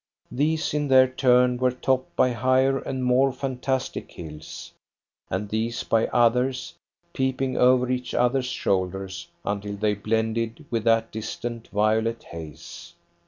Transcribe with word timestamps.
These 0.31 0.73
in 0.73 0.87
their 0.87 1.07
turn 1.07 1.57
were 1.57 1.69
topped 1.69 2.15
by 2.15 2.31
higher 2.31 2.79
and 2.79 3.03
more 3.05 3.31
fantastic 3.31 4.09
hills, 4.11 4.73
and 5.29 5.47
these 5.47 5.83
by 5.83 6.07
others, 6.07 6.73
peeping 7.13 7.55
over 7.55 7.87
each 7.91 8.15
other's 8.15 8.47
shoulders 8.49 9.27
until 9.45 9.75
they 9.75 9.93
blended 9.93 10.65
with 10.71 10.85
that 10.85 11.11
distant 11.11 11.67
violet 11.67 12.23
haze. 12.23 12.95